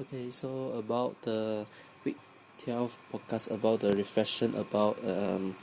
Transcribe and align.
Okay, 0.00 0.30
so 0.30 0.72
about 0.80 1.20
the 1.20 1.66
week 2.02 2.16
12 2.64 2.96
podcast 3.12 3.52
about 3.52 3.80
the 3.80 3.92
reflection 3.92 4.56
about 4.56 4.96
um, 5.04 5.54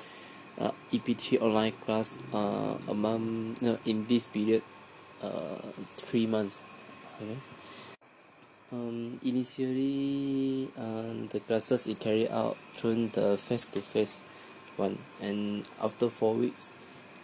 uh, 0.61 0.69
EP3 0.93 1.41
online 1.41 1.73
class 1.81 2.19
uh, 2.31 2.77
a 2.87 2.93
month 2.93 3.59
no, 3.59 3.79
in 3.89 4.05
this 4.05 4.27
period 4.27 4.61
uh, 5.23 5.57
three 5.97 6.27
months. 6.27 6.61
Okay. 7.17 7.37
Um, 8.71 9.19
initially, 9.25 10.69
um, 10.77 11.25
the 11.33 11.39
classes 11.39 11.87
is 11.87 11.97
carried 11.97 12.29
out 12.29 12.55
through 12.75 13.09
the 13.17 13.35
face-to-face 13.35 14.21
one, 14.77 14.99
and 15.19 15.65
after 15.81 16.07
four 16.07 16.35
weeks, 16.35 16.75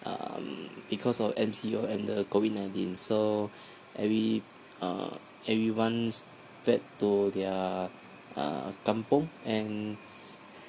um, 0.05 0.69
because 0.89 1.21
of 1.21 1.35
MCO 1.35 1.85
and 1.85 2.07
the 2.07 2.25
COVID-19, 2.25 2.97
so 2.97 3.51
every 3.95 4.41
uh, 4.81 5.13
everyone's 5.47 6.23
back 6.65 6.81
to 6.99 7.29
their 7.31 7.89
uh, 8.35 8.71
kampong 8.83 9.29
and 9.45 9.97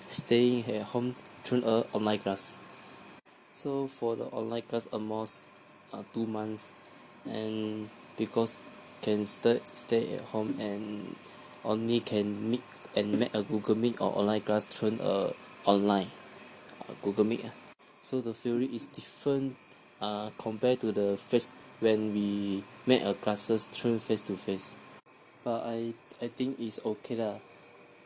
staying 0.09 0.65
at 0.71 0.83
home 0.83 1.15
through 1.43 1.65
a 1.65 1.85
online 1.93 2.19
class. 2.19 2.59
So 3.53 3.87
for 3.87 4.17
the 4.17 4.25
online 4.25 4.63
class 4.63 4.87
almost 4.93 5.49
uh, 5.93 6.03
two 6.13 6.27
months 6.27 6.73
and 7.25 7.89
because 8.17 8.61
can 9.03 9.25
stay 9.25 9.61
stay 9.75 10.15
at 10.15 10.23
home 10.33 10.57
and 10.61 11.17
only 11.65 12.01
can 12.01 12.51
meet 12.51 12.63
and 12.95 13.19
make 13.19 13.35
a 13.35 13.43
Google 13.43 13.75
Meet 13.75 14.01
or 14.01 14.17
online 14.17 14.41
class 14.41 14.65
through 14.65 14.99
a 15.01 15.33
online 15.65 16.09
uh, 16.81 16.93
Google 17.03 17.25
Meet. 17.25 17.45
So 18.01 18.21
the 18.21 18.33
theory 18.33 18.67
is 18.67 18.85
different 18.85 19.57
uh, 20.01 20.31
compared 20.39 20.81
to 20.81 20.93
the 20.93 21.17
face 21.17 21.49
when 21.81 22.15
we 22.15 22.63
make 22.87 23.03
a 23.03 23.15
classes 23.15 23.65
through 23.65 23.99
face 23.99 24.23
to 24.23 24.37
face. 24.37 24.77
But 25.47 25.63
I 25.63 25.95
I 26.19 26.27
think 26.27 26.59
it's 26.59 26.83
okay 26.83 27.15
lah. 27.15 27.39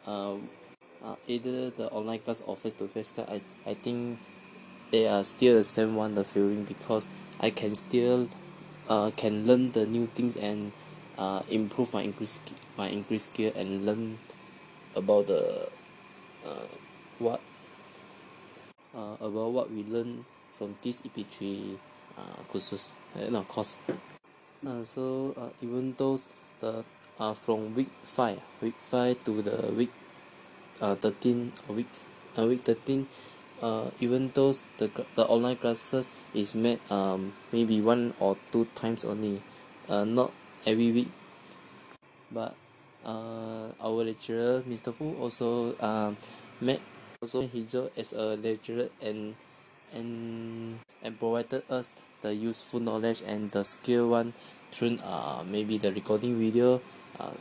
Um, 0.04 0.52
uh, 1.00 1.16
either 1.24 1.72
the 1.72 1.88
online 1.88 2.20
class 2.20 2.44
or 2.44 2.52
face 2.52 2.76
to 2.76 2.84
face 2.84 3.16
class, 3.16 3.32
I 3.32 3.40
I 3.64 3.72
think 3.72 4.20
they 4.92 5.08
are 5.08 5.24
still 5.24 5.56
the 5.56 5.64
same 5.64 5.96
one 5.96 6.12
the 6.12 6.28
feeling 6.28 6.68
because 6.68 7.08
I 7.40 7.48
can 7.48 7.72
still 7.72 8.28
uh 8.92 9.08
can 9.16 9.48
learn 9.48 9.72
the 9.72 9.88
new 9.88 10.04
things 10.12 10.36
and 10.36 10.76
uh 11.16 11.40
improve 11.48 11.96
my 11.96 12.04
English 12.04 12.44
my 12.76 12.92
English 12.92 13.32
skill 13.32 13.56
and 13.56 13.88
learn 13.88 14.20
about 14.92 15.32
the 15.32 15.72
uh 16.44 16.68
what 17.16 17.40
uh 18.92 19.16
about 19.16 19.48
what 19.56 19.66
we 19.72 19.80
learn 19.88 20.28
from 20.52 20.76
this 20.84 21.00
EP3 21.08 21.80
uh 22.20 22.44
courses 22.52 22.92
uh, 23.16 23.32
no 23.32 23.48
course 23.48 23.80
uh 24.68 24.84
so 24.84 25.32
uh 25.40 25.48
even 25.64 25.96
though 25.96 26.20
the 26.60 26.84
uh 27.20 27.36
from 27.36 27.76
week 27.76 27.92
five 28.02 28.40
week 28.64 28.74
five 28.88 29.14
to 29.24 29.44
the 29.44 29.70
week 29.76 29.92
uh 30.80 30.96
thirteen 30.96 31.52
or 31.68 31.76
week 31.76 31.92
uh 32.40 32.46
week 32.48 32.64
thirteen 32.64 33.06
uh 33.60 33.92
even 34.00 34.32
though 34.32 34.56
the 34.80 34.88
the 35.14 35.24
online 35.28 35.56
classes 35.56 36.10
is 36.32 36.56
made 36.56 36.80
um 36.90 37.32
maybe 37.52 37.78
one 37.80 38.14
or 38.18 38.40
two 38.50 38.64
times 38.74 39.04
only 39.04 39.42
uh 39.88 40.04
not 40.04 40.32
every 40.64 40.90
week. 40.90 41.12
But 42.32 42.56
uh 43.04 43.76
our 43.76 44.00
lecturer 44.00 44.64
Mister 44.64 44.92
Hu 44.96 45.12
also 45.20 45.76
um 45.76 46.16
met 46.60 46.80
also 47.20 47.44
his 47.44 47.68
job 47.70 47.92
as 47.96 48.16
a 48.16 48.40
lecturer 48.40 48.88
and 49.04 49.36
and 49.92 50.80
and 51.04 51.18
provided 51.20 51.64
us 51.68 51.92
the 52.22 52.32
useful 52.32 52.80
knowledge 52.80 53.20
and 53.26 53.50
the 53.52 53.64
skill 53.64 54.08
one 54.08 54.32
through 54.72 54.96
uh 55.04 55.44
maybe 55.44 55.76
the 55.76 55.92
recording 55.92 56.38
video 56.40 56.80
uh 57.20 57.36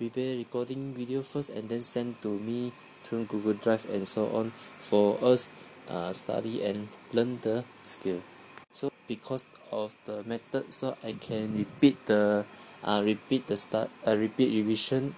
prepare 0.00 0.32
recording 0.40 0.96
video 0.96 1.20
first 1.20 1.52
and 1.52 1.68
then 1.68 1.84
send 1.84 2.16
to 2.24 2.32
me 2.40 2.72
through 3.04 3.28
Google 3.28 3.52
Drive 3.52 3.84
and 3.92 4.08
so 4.08 4.32
on 4.32 4.50
for 4.80 5.20
us 5.20 5.52
uh, 5.92 6.08
study 6.12 6.64
and 6.64 6.88
learn 7.12 7.36
the 7.44 7.64
skill. 7.84 8.24
So 8.72 8.88
because 9.06 9.44
of 9.68 9.94
the 10.08 10.24
method, 10.24 10.72
so 10.72 10.96
I 11.04 11.12
can 11.20 11.52
repeat 11.52 12.00
the 12.06 12.48
uh, 12.80 13.02
repeat 13.04 13.46
the 13.46 13.60
start 13.60 13.92
uh, 14.08 14.16
repeat 14.16 14.48
revision 14.56 15.14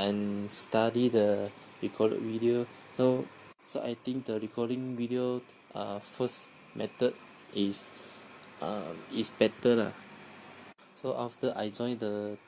and 0.00 0.48
study 0.48 1.12
the 1.12 1.52
recorded 1.82 2.24
video. 2.24 2.64
So 2.96 3.28
so 3.68 3.84
I 3.84 4.00
think 4.00 4.24
the 4.24 4.40
recording 4.40 4.96
video 4.96 5.44
uh, 5.74 6.00
first 6.00 6.48
method 6.74 7.12
is 7.52 7.84
uh, 8.64 8.96
is 9.12 9.28
better 9.28 9.76
lah. 9.76 9.92
So 10.96 11.12
after 11.18 11.52
I 11.52 11.68
join 11.68 11.98
the 11.98 12.40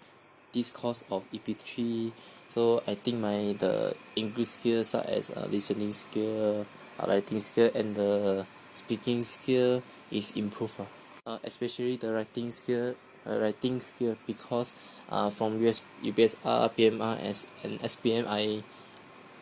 this 0.55 0.71
course 0.71 1.03
of 1.11 1.27
EP3 1.35 2.13
so 2.47 2.83
I 2.87 2.95
think 2.95 3.19
my 3.19 3.59
the 3.59 3.99
English 4.15 4.63
skills 4.63 4.95
such 4.95 5.07
as 5.11 5.31
uh, 5.35 5.51
listening 5.51 5.91
skill 5.91 6.65
uh, 6.99 7.07
writing 7.07 7.41
skill 7.43 7.71
and 7.75 7.99
the 7.99 8.47
speaking 8.71 9.23
skill 9.27 9.83
is 10.11 10.31
improved 10.39 10.79
uh. 10.79 10.87
Uh, 11.27 11.39
especially 11.43 11.97
the 11.97 12.13
writing 12.13 12.51
skill 12.51 12.95
uh, 13.27 13.39
writing 13.41 13.81
skill 13.81 14.17
because 14.27 14.73
uh, 15.11 15.31
from 15.31 15.59
US 15.67 15.83
UPSR 16.05 16.71
PMR 16.77 17.17
as 17.25 17.47
and 17.65 17.81
SPM 17.81 18.29
I 18.29 18.63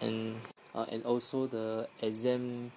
and 0.00 0.40
uh, 0.74 0.86
and 0.88 1.04
also 1.04 1.46
the 1.46 1.88
exam 2.00 2.72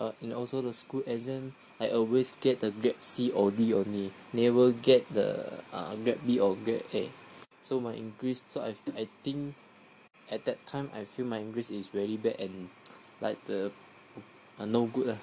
uh, 0.00 0.12
and 0.24 0.32
also 0.32 0.64
the 0.64 0.72
school 0.72 1.04
exam 1.06 1.52
I 1.80 1.88
always 1.96 2.32
get 2.40 2.60
the 2.60 2.72
grade 2.72 3.00
C 3.00 3.30
or 3.32 3.50
D 3.50 3.72
only. 3.72 4.12
Never 4.32 4.72
get 4.72 5.08
the 5.14 5.48
uh, 5.72 5.96
grade 5.96 6.20
B 6.26 6.38
or 6.40 6.56
grade 6.56 6.84
A. 6.92 7.08
So 7.62 7.80
my 7.80 7.96
English 7.96 8.44
so 8.48 8.60
I 8.60 8.76
I 8.96 9.08
think 9.24 9.56
at 10.28 10.44
that 10.44 10.60
time 10.66 10.92
I 10.92 11.08
feel 11.08 11.24
my 11.24 11.40
English 11.40 11.72
is 11.72 11.88
very 11.88 12.20
bad 12.20 12.36
and 12.36 12.68
like 13.24 13.40
the 13.48 13.72
uh, 14.60 14.68
no 14.68 14.84
good 14.92 15.16
lah. 15.16 15.20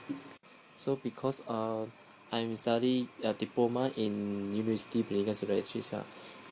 So 0.73 0.97
because 0.97 1.45
uh 1.45 1.85
I'm 2.33 2.57
study 2.57 3.07
a 3.23 3.31
diploma 3.31 3.93
in 3.95 4.51
University 4.51 5.05
Pendidikan 5.05 5.37
Sultan 5.37 5.63
Idris 5.63 5.95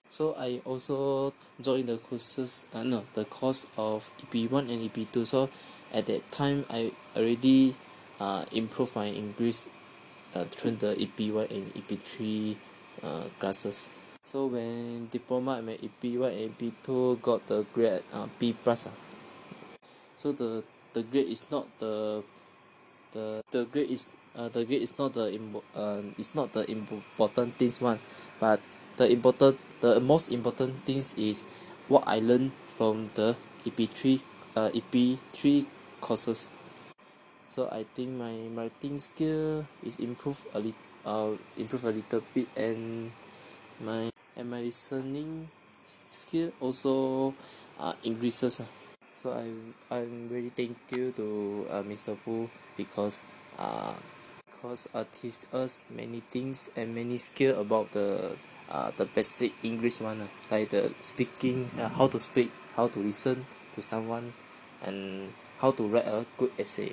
so 0.08 0.38
I 0.38 0.62
also 0.64 1.34
join 1.60 1.90
the 1.90 1.98
courses 1.98 2.64
uh, 2.72 2.86
no 2.86 3.04
the 3.18 3.26
course 3.26 3.68
of 3.76 4.08
EP1 4.22 4.70
and 4.70 4.86
EP2 4.86 5.26
so 5.26 5.50
at 5.92 6.06
that 6.08 6.24
time 6.32 6.64
I 6.70 6.94
already 7.18 7.76
uh, 8.20 8.46
improve 8.52 8.96
my 8.96 9.08
English 9.08 9.68
uh, 10.34 10.44
through 10.46 10.78
the 10.80 10.96
EP1 10.96 11.52
and 11.52 11.74
EP3 11.76 12.56
uh, 13.04 13.24
classes. 13.40 13.90
So 14.26 14.48
when 14.48 15.08
diploma 15.12 15.62
I 15.62 15.78
EP1 15.78 16.32
and 16.34 16.58
EP2 16.58 17.22
got 17.22 17.46
the 17.48 17.66
grade 17.74 18.02
uh, 18.12 18.28
B 18.40 18.56
plus 18.58 18.88
uh. 18.88 18.92
so 20.18 20.32
the 20.32 20.64
the 20.94 21.04
grade 21.04 21.30
is 21.30 21.44
not 21.52 21.68
the 21.80 22.24
the 23.14 23.44
the 23.52 23.66
grade 23.70 23.92
is 23.92 24.08
uh, 24.36 24.50
the 24.50 24.66
grade 24.66 24.82
is 24.82 24.98
not 24.98 25.14
the 25.14 25.30
impo- 25.30 25.64
uh, 25.76 26.02
it's 26.18 26.34
not 26.34 26.52
the 26.54 26.66
important 26.72 27.56
things 27.56 27.80
one. 27.80 28.00
But 28.40 28.60
the 28.98 29.12
important 29.12 29.60
the 29.82 30.00
most 30.00 30.32
important 30.32 30.84
things 30.84 31.14
is 31.16 31.46
what 31.88 32.04
I 32.08 32.20
learned 32.20 32.52
from 32.76 33.14
the 33.14 33.36
EP3 33.68 34.24
uh, 34.56 34.70
EP3 34.74 35.66
courses 36.02 36.50
so 37.56 37.72
I 37.72 37.88
think 37.96 38.20
my 38.20 38.36
writing 38.52 39.00
skill 39.00 39.64
is 39.80 39.96
improved 40.04 40.44
a 40.52 40.60
lit 40.60 40.76
uh 41.08 41.40
improved 41.56 41.88
a 41.88 41.96
little 41.96 42.20
bit 42.36 42.52
and 42.60 43.16
my 43.80 44.12
and 44.36 44.52
my 44.52 44.60
listening 44.60 45.48
skill 45.88 46.52
also 46.60 47.32
uh 47.80 47.96
increases 48.04 48.60
uh. 48.60 48.68
so 49.16 49.32
I 49.32 49.48
I'm 49.88 50.28
very 50.28 50.52
thank 50.52 50.76
you 50.92 51.16
to 51.16 51.28
uh, 51.72 51.84
Mister 51.88 52.20
Pu 52.20 52.52
because 52.76 53.24
uh 53.56 53.96
because 54.52 54.92
uh 54.92 55.08
teach 55.16 55.48
us 55.56 55.88
many 55.88 56.20
things 56.36 56.68
and 56.76 56.92
many 56.92 57.16
skill 57.16 57.56
about 57.64 57.96
the 57.96 58.36
uh 58.68 58.92
the 59.00 59.08
basic 59.08 59.56
English 59.64 60.04
one 60.04 60.28
uh, 60.28 60.30
like 60.52 60.76
the 60.76 60.92
speaking 61.00 61.72
uh, 61.80 61.88
how 61.88 62.12
to 62.12 62.20
speak 62.20 62.52
how 62.76 62.92
to 62.92 63.00
listen 63.00 63.48
to 63.72 63.80
someone 63.80 64.36
and 64.84 65.32
how 65.64 65.72
to 65.72 65.88
write 65.88 66.04
a 66.04 66.28
good 66.36 66.52
essay 66.60 66.92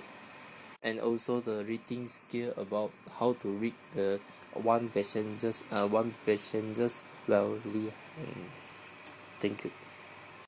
and 0.82 1.00
also 1.00 1.40
the 1.40 1.64
reading 1.64 2.06
skill 2.06 2.52
about 2.56 2.90
how 3.19 3.32
to 3.34 3.49
read 3.49 3.75
the 3.94 4.20
one 4.55 4.88
passengers 4.90 5.62
uh 5.73 5.87
one 5.87 6.14
passengers 6.26 7.00
well 7.26 7.56
mm, 7.64 7.90
thank 9.40 9.64
you 9.64 9.81